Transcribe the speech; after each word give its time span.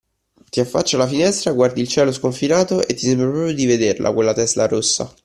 Ti 0.49 0.59
affacci 0.59 0.95
alla 0.95 1.05
finestra, 1.05 1.51
guardi 1.51 1.79
il 1.81 1.87
cielo 1.87 2.11
sconfinato 2.11 2.81
e 2.87 2.95
ti 2.95 3.05
sembra 3.05 3.29
proprio 3.29 3.53
di 3.53 3.67
vederla 3.67 4.11
quella 4.11 4.33
Tesla 4.33 4.65
rossa 4.65 5.13